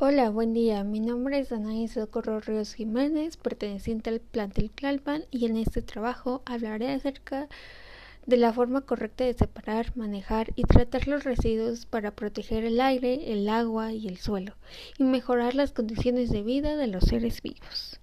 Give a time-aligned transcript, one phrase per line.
[0.00, 0.84] Hola, buen día.
[0.84, 6.40] Mi nombre es Anaí Socorro Ríos Jiménez, perteneciente al plantel Clalpan, y en este trabajo
[6.46, 7.48] hablaré acerca
[8.24, 13.32] de la forma correcta de separar, manejar y tratar los residuos para proteger el aire,
[13.32, 14.54] el agua y el suelo,
[14.98, 17.98] y mejorar las condiciones de vida de los seres vivos.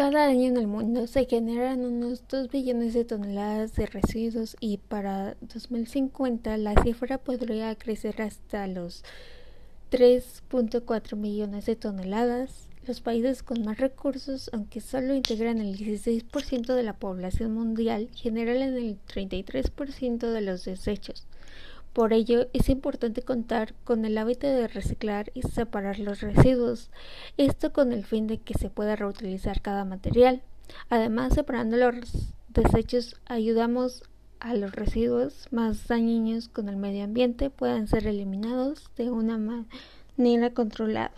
[0.00, 4.78] Cada año en el mundo se generan unos 2 billones de toneladas de residuos y
[4.78, 9.04] para 2050 la cifra podría crecer hasta los
[9.90, 12.70] 3.4 millones de toneladas.
[12.86, 18.72] Los países con más recursos, aunque solo integran el 16% de la población mundial, generan
[18.72, 21.26] el 33% de los desechos.
[21.92, 26.90] Por ello, es importante contar con el hábito de reciclar y separar los residuos,
[27.36, 30.42] esto con el fin de que se pueda reutilizar cada material.
[30.88, 34.04] Además, separando los desechos ayudamos
[34.40, 40.50] a los residuos más dañinos con el medio ambiente puedan ser eliminados de una manera
[40.54, 41.12] controlada.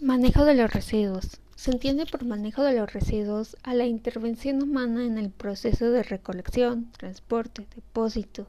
[0.00, 1.40] Manejo de los residuos.
[1.58, 6.04] Se entiende por manejo de los residuos a la intervención humana en el proceso de
[6.04, 8.46] recolección, transporte, depósito,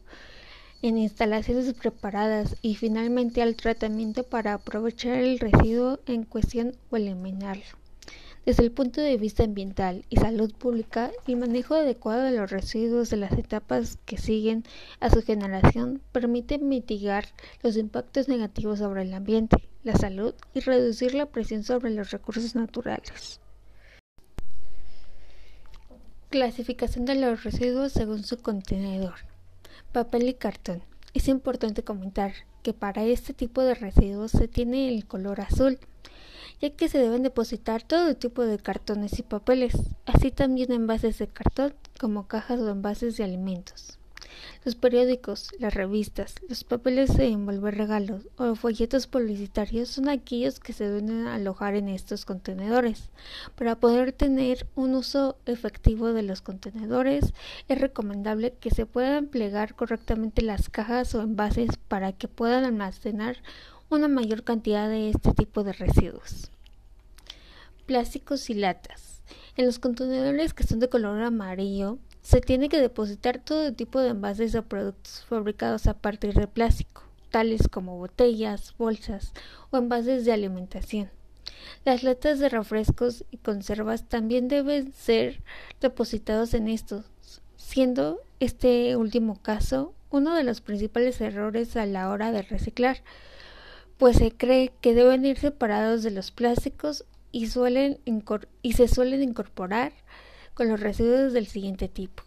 [0.83, 7.80] en instalaciones preparadas y finalmente al tratamiento para aprovechar el residuo en cuestión o eliminarlo.
[8.45, 13.09] Desde el punto de vista ambiental y salud pública, el manejo adecuado de los residuos
[13.09, 14.63] de las etapas que siguen
[14.99, 17.25] a su generación permite mitigar
[17.61, 22.55] los impactos negativos sobre el ambiente, la salud y reducir la presión sobre los recursos
[22.55, 23.41] naturales.
[26.29, 29.15] Clasificación de los residuos según su contenedor.
[29.91, 30.83] Papel y cartón.
[31.13, 35.79] Es importante comentar que para este tipo de residuos se tiene el color azul,
[36.61, 39.73] ya que se deben depositar todo tipo de cartones y papeles,
[40.05, 43.99] así también envases de cartón como cajas o envases de alimentos.
[44.63, 50.73] Los periódicos, las revistas, los papeles de envolver regalos o folletos publicitarios son aquellos que
[50.73, 53.09] se deben alojar en estos contenedores.
[53.55, 57.33] Para poder tener un uso efectivo de los contenedores,
[57.67, 63.37] es recomendable que se puedan plegar correctamente las cajas o envases para que puedan almacenar
[63.89, 66.52] una mayor cantidad de este tipo de residuos.
[67.86, 69.22] Plásticos y latas.
[69.55, 74.10] En los contenedores que son de color amarillo, se tiene que depositar todo tipo de
[74.10, 79.33] envases o productos fabricados a partir de plástico, tales como botellas, bolsas
[79.72, 81.10] o envases de alimentación.
[81.83, 85.42] Las latas de refrescos y conservas también deben ser
[85.82, 87.06] depositados en estos,
[87.58, 93.02] siendo este último caso uno de los principales errores a la hora de reciclar,
[93.99, 97.99] pues se cree que deben ir separados de los plásticos y, suelen
[98.73, 99.92] se suelen incorporar
[100.54, 102.23] con los residuos del siguiente tipo.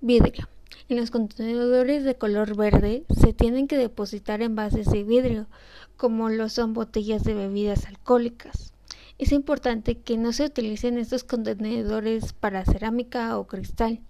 [0.00, 0.48] Vidrio.
[0.88, 5.48] En los contenedores de color verde se tienen que depositar envases de vidrio,
[5.96, 8.72] como lo son botellas de bebidas alcohólicas.
[9.18, 14.00] Es importante que no se utilicen estos contenedores para cerámica o cristal,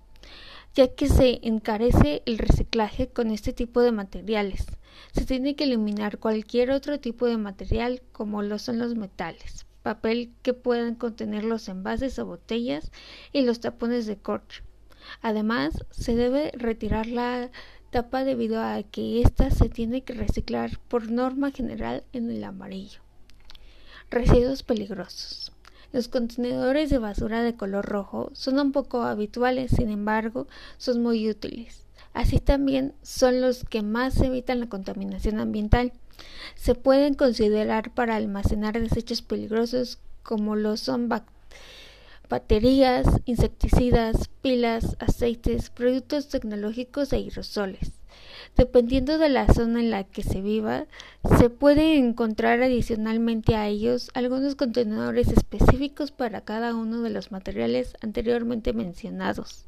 [0.75, 4.67] ya que se encarece el reciclaje con este tipo de materiales.
[5.13, 10.33] Se tiene que eliminar cualquier otro tipo de material como lo son los metales, papel
[10.43, 12.93] que puedan contener los envases o botellas
[13.33, 14.63] y los tapones de corcho.
[15.23, 17.51] Además, se debe retirar la
[17.91, 23.01] tapa debido a que ésta se tiene que reciclar por norma general en el amarillo.
[24.11, 25.53] Residuos peligrosos.
[25.93, 30.47] Los contenedores de basura de color rojo son un poco habituales, sin embargo,
[30.79, 31.85] son muy útiles.
[32.13, 35.93] Así también son los que más evitan la contaminación ambiental.
[36.55, 41.09] Se pueden considerar para almacenar desechos peligrosos como lo son
[42.29, 48.00] baterías, insecticidas, pilas, aceites, productos tecnológicos e aerosoles.
[48.57, 50.87] Dependiendo de la zona en la que se viva,
[51.39, 57.95] se puede encontrar adicionalmente a ellos algunos contenedores específicos para cada uno de los materiales
[58.03, 59.67] anteriormente mencionados.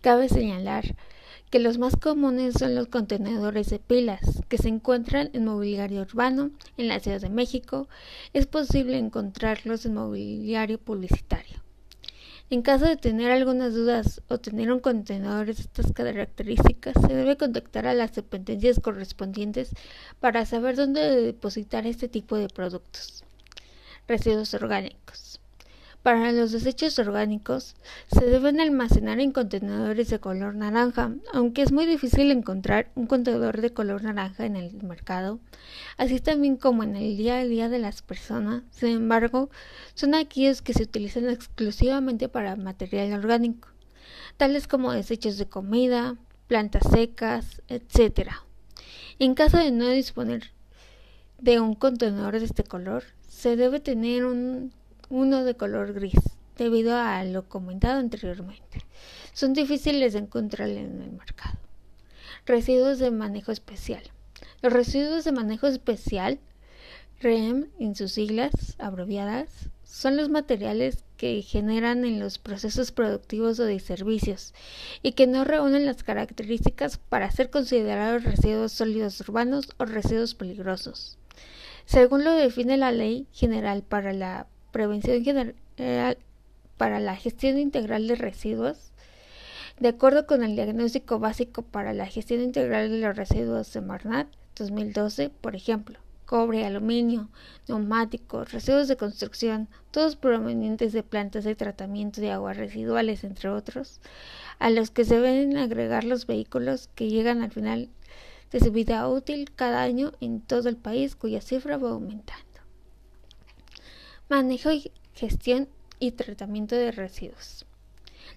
[0.00, 0.96] Cabe señalar
[1.50, 6.50] que los más comunes son los contenedores de pilas, que se encuentran en mobiliario urbano
[6.76, 7.88] en la Ciudad de México.
[8.32, 11.63] Es posible encontrarlos en mobiliario publicitario.
[12.50, 17.38] En caso de tener algunas dudas o tener un contenedor de estas características, se debe
[17.38, 19.70] contactar a las dependencias correspondientes
[20.20, 23.24] para saber dónde depositar este tipo de productos.
[24.06, 25.40] Residuos orgánicos.
[26.04, 27.76] Para los desechos orgánicos
[28.14, 33.62] se deben almacenar en contenedores de color naranja, aunque es muy difícil encontrar un contenedor
[33.62, 35.40] de color naranja en el mercado,
[35.96, 38.64] así también como en el día a día de las personas.
[38.70, 39.48] Sin embargo,
[39.94, 43.68] son aquellos que se utilizan exclusivamente para material orgánico.
[44.36, 46.18] tales como desechos de comida,
[46.48, 48.28] plantas secas, etc.
[49.18, 50.52] En caso de no disponer
[51.38, 54.70] de un contenedor de este color, se debe tener un,
[55.14, 56.18] uno de color gris,
[56.58, 58.84] debido a lo comentado anteriormente.
[59.32, 61.56] Son difíciles de encontrar en el mercado.
[62.46, 64.02] Residuos de manejo especial.
[64.60, 66.40] Los residuos de manejo especial,
[67.20, 73.64] REM en sus siglas abreviadas, son los materiales que generan en los procesos productivos o
[73.64, 74.52] de servicios
[75.00, 81.18] y que no reúnen las características para ser considerados residuos sólidos urbanos o residuos peligrosos.
[81.86, 86.18] Según lo define la Ley General para la Prevención General
[86.78, 88.90] para la Gestión Integral de Residuos,
[89.78, 94.26] de acuerdo con el Diagnóstico Básico para la Gestión Integral de los Residuos de Marnat
[94.56, 97.28] 2012, por ejemplo, cobre, aluminio,
[97.68, 104.00] neumáticos, residuos de construcción, todos provenientes de plantas de tratamiento de aguas residuales, entre otros,
[104.58, 107.90] a los que se deben agregar los vehículos que llegan al final
[108.50, 112.53] de su vida útil cada año en todo el país, cuya cifra va aumentando.
[114.30, 115.68] Manejo y gestión
[115.98, 117.66] y tratamiento de residuos.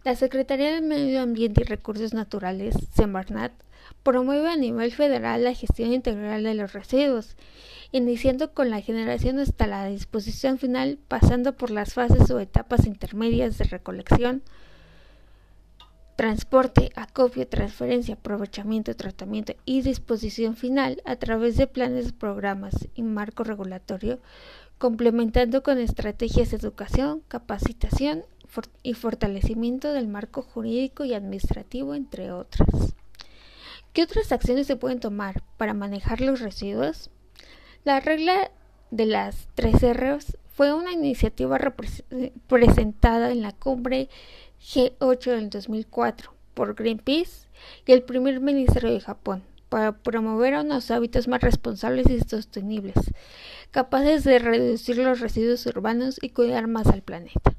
[0.04, 3.54] La Secretaría de Medio Ambiente y Recursos Naturales, Semarnat,
[4.04, 7.38] promueve a nivel federal la gestión integral de los residuos,
[7.94, 13.58] iniciando con la generación hasta la disposición final, pasando por las fases o etapas intermedias
[13.58, 14.44] de recolección,
[16.18, 23.44] transporte, acopio, transferencia, aprovechamiento, tratamiento y disposición final a través de planes, programas y marco
[23.44, 24.20] regulatorio,
[24.80, 28.24] complementando con estrategias de educación, capacitación
[28.82, 32.96] y fortalecimiento del marco jurídico y administrativo, entre otras.
[33.94, 37.12] ¿Qué otras acciones se pueden tomar para manejar los residuos?
[37.84, 38.50] La regla
[38.90, 41.60] de las tres R's fue una iniciativa
[42.48, 44.10] presentada en la cumbre
[44.62, 47.48] G8 del 2004 por Greenpeace
[47.86, 52.96] y el primer ministro de Japón para promover unos hábitos más responsables y sostenibles,
[53.72, 57.56] capaces de reducir los residuos urbanos y cuidar más al planeta.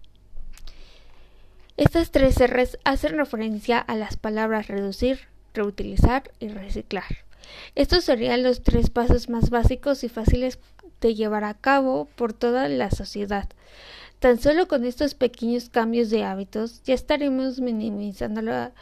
[1.77, 7.29] Estas tres R's hacen referencia a las palabras reducir, reutilizar y reciclar.
[7.75, 10.59] Estos serían los tres pasos más básicos y fáciles
[11.01, 13.49] de llevar a cabo por toda la sociedad.
[14.21, 18.73] Tan solo con estos pequeños cambios de hábitos ya estaremos minimizando la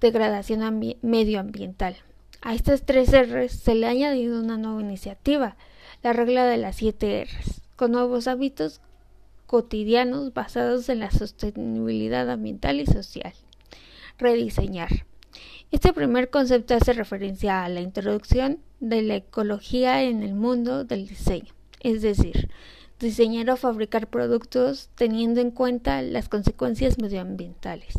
[0.00, 1.96] degradación medioambiental.
[2.40, 5.56] A estas tres R's se le ha añadido una nueva iniciativa,
[6.02, 8.80] la regla de las siete R's, con nuevos hábitos
[9.46, 13.32] cotidianos basados en la sostenibilidad ambiental y social.
[14.18, 15.04] Rediseñar.
[15.72, 21.08] Este primer concepto hace referencia a la introducción de la ecología en el mundo del
[21.08, 22.50] diseño, es decir,
[23.00, 27.94] diseñar o fabricar productos teniendo en cuenta las consecuencias medioambientales.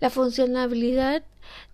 [0.00, 1.22] La funcionalidad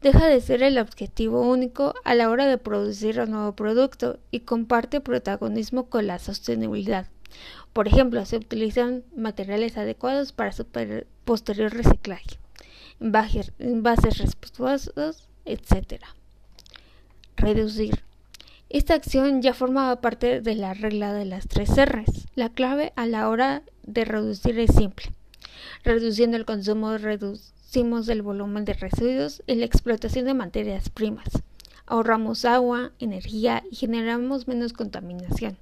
[0.03, 4.41] deja de ser el objetivo único a la hora de producir un nuevo producto y
[4.41, 7.07] comparte protagonismo con la sostenibilidad,
[7.73, 10.67] por ejemplo, se utilizan materiales adecuados para su
[11.25, 12.39] posterior reciclaje,
[13.01, 16.03] envases respetuosos, etc.
[17.37, 18.06] Reducir.
[18.69, 22.27] Esta acción ya formaba parte de la regla de las tres R's.
[22.35, 25.07] La clave a la hora de reducir es simple.
[25.85, 31.29] Reduciendo el consumo reducimos el volumen de residuos y la explotación de materias primas.
[31.87, 35.57] Ahorramos agua, energía y generamos menos contaminación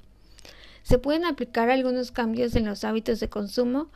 [0.85, 3.89] se pueden aplicar algunos cambios en los hábitos de consumo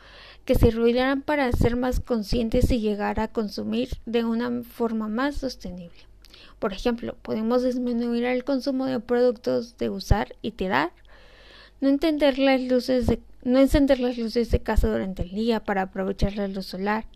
[0.47, 6.09] que servirán para ser más conscientes y llegar a consumir de una forma más sostenible.
[6.59, 10.93] Por ejemplo, podemos disminuir el consumo de productos de usar y tirar,
[11.81, 15.83] no, entender las luces de, no encender las luces de casa durante el día para
[15.83, 17.07] aprovechar la luz solar,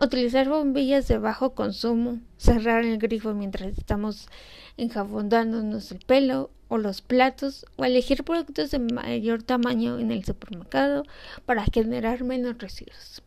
[0.00, 4.28] utilizar bombillas de bajo consumo, cerrar el grifo mientras estamos
[4.76, 11.04] enjabonándonos el pelo o los platos o elegir productos de mayor tamaño en el supermercado
[11.44, 13.22] para generar menos residuos.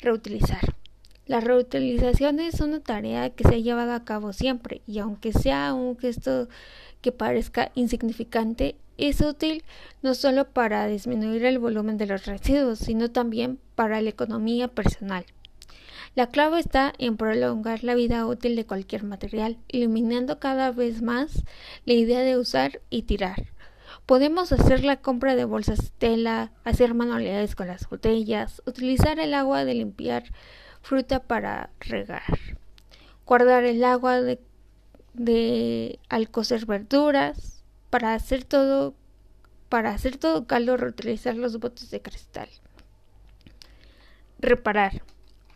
[0.00, 0.79] Reutilizar.
[1.30, 5.74] La reutilización es una tarea que se ha llevado a cabo siempre y aunque sea
[5.74, 6.48] un gesto
[7.02, 9.62] que parezca insignificante, es útil
[10.02, 15.24] no solo para disminuir el volumen de los residuos, sino también para la economía personal.
[16.16, 21.44] La clave está en prolongar la vida útil de cualquier material, eliminando cada vez más
[21.84, 23.52] la idea de usar y tirar.
[24.04, 29.32] Podemos hacer la compra de bolsas de tela, hacer manualidades con las botellas, utilizar el
[29.32, 30.24] agua de limpiar
[30.82, 32.38] fruta para regar,
[33.26, 34.20] guardar el agua
[35.14, 38.94] de, al cocer verduras, para hacer todo
[39.68, 42.48] para hacer todo calor reutilizar los botes de cristal.
[44.40, 45.02] Reparar.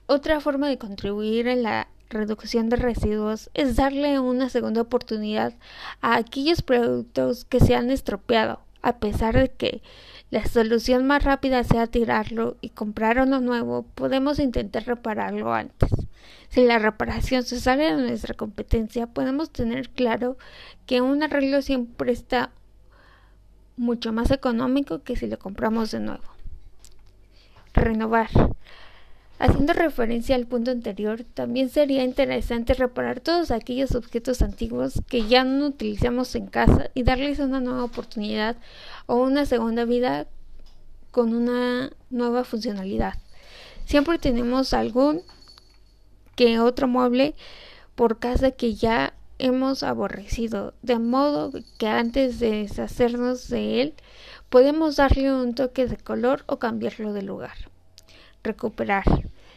[0.06, 5.52] Otra forma de contribuir en la reducción de residuos es darle una segunda oportunidad
[6.00, 9.82] a aquellos productos que se han estropeado, a pesar de que
[10.30, 15.90] la solución más rápida sea tirarlo y comprar uno nuevo, podemos intentar repararlo antes.
[16.50, 20.36] Si la reparación se sale de nuestra competencia, podemos tener claro
[20.84, 22.50] que un arreglo siempre está
[23.78, 26.24] mucho más económico que si lo compramos de nuevo.
[27.72, 28.28] Renovar.
[29.44, 35.44] Haciendo referencia al punto anterior, también sería interesante reparar todos aquellos objetos antiguos que ya
[35.44, 38.56] no utilizamos en casa y darles una nueva oportunidad
[39.04, 40.26] o una segunda vida
[41.10, 43.18] con una nueva funcionalidad.
[43.84, 45.20] Siempre tenemos algún
[46.36, 47.34] que otro mueble
[47.96, 53.94] por casa que ya hemos aborrecido, de modo que antes de deshacernos de él
[54.48, 57.58] podemos darle un toque de color o cambiarlo de lugar.
[58.42, 59.04] Recuperar.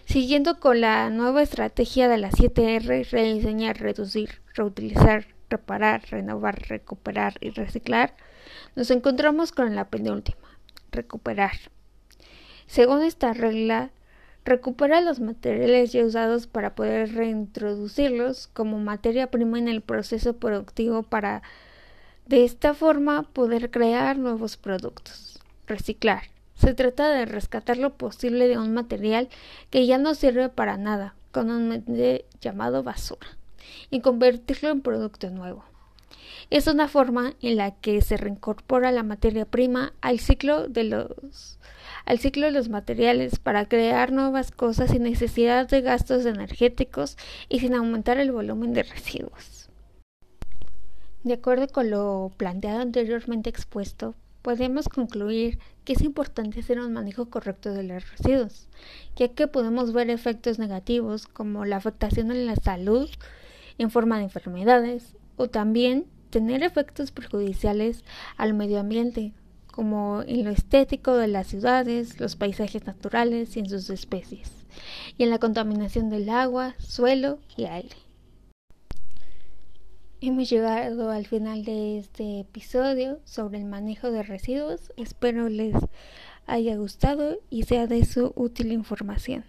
[0.08, 7.50] Siguiendo con la nueva estrategia de las 7R, rediseñar, reducir, reutilizar, reparar, renovar, recuperar y
[7.50, 8.16] reciclar,
[8.78, 10.48] nos encontramos con la penúltima,
[10.94, 11.58] recuperar.
[12.68, 13.92] Según esta regla,
[14.46, 21.04] recupera los materiales ya usados para poder reintroducirlos como materia prima en el proceso productivo
[21.04, 21.44] para
[22.28, 25.42] de esta forma poder crear nuevos productos.
[25.66, 26.37] Reciclar.
[26.58, 29.30] Se trata de rescatar lo posible de un material
[29.70, 31.86] que ya no sirve para nada, con un
[32.42, 33.28] llamado basura,
[33.92, 35.64] y convertirlo en producto nuevo.
[36.50, 41.60] Es una forma en la que se reincorpora la materia prima al ciclo de los
[42.06, 47.18] al ciclo de los materiales para crear nuevas cosas sin necesidad de gastos energéticos
[47.50, 49.70] y sin aumentar el volumen de residuos.
[51.24, 54.16] De acuerdo con lo planteado anteriormente expuesto,
[54.48, 58.70] podemos concluir que es importante hacer un manejo correcto de los residuos,
[59.18, 63.10] ya que podemos ver efectos negativos como la afectación en la salud
[63.78, 68.06] en forma de enfermedades o también tener efectos perjudiciales
[68.38, 69.34] al medio ambiente,
[69.70, 74.50] como en lo estético de las ciudades, los paisajes naturales y en sus especies,
[75.18, 78.07] y en la contaminación del agua, suelo y aire.
[80.20, 84.92] Hemos llegado al final de este episodio sobre el manejo de residuos.
[84.98, 85.76] Espero les
[86.48, 89.46] haya gustado y sea de su útil información.